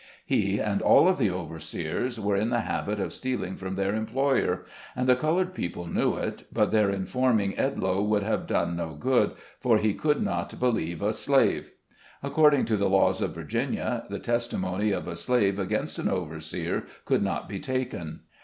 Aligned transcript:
He, 0.25 0.57
and 0.59 0.81
all 0.81 1.07
of 1.07 1.19
the 1.19 1.29
overseers, 1.29 2.19
were 2.19 2.35
in 2.35 2.49
the 2.49 2.61
habit 2.61 2.99
of 2.99 3.13
steal 3.13 3.35
OVERSEERS. 3.37 3.47
Ill 3.47 3.51
ing 3.51 3.57
from 3.57 3.75
their 3.75 3.93
employer, 3.93 4.65
and 4.95 5.07
the 5.07 5.15
colored 5.15 5.53
people 5.53 5.85
knew 5.85 6.15
it, 6.15 6.45
but 6.51 6.71
their 6.71 6.89
informing 6.89 7.53
Edloe 7.53 8.03
would 8.07 8.23
have 8.23 8.47
done 8.47 8.75
no 8.75 8.95
good, 8.95 9.33
for 9.59 9.77
he 9.77 9.93
could 9.93 10.23
not 10.23 10.59
believe 10.59 11.03
a 11.03 11.13
slave. 11.13 11.73
Accord 12.23 12.55
ing 12.55 12.65
to 12.65 12.77
the 12.77 12.89
laws 12.89 13.21
of 13.21 13.35
Virginia, 13.35 14.03
the 14.09 14.17
testimony 14.17 14.89
of 14.91 15.07
a 15.07 15.15
slave 15.15 15.59
against 15.59 15.99
an 15.99 16.09
overseer 16.09 16.85
could 17.05 17.21
not 17.21 17.47
be 17.47 17.59
taken. 17.59 18.21